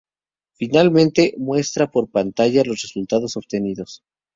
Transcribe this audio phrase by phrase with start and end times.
[0.55, 4.01] Finalmente muestra por pantalla los resultados obtenidos.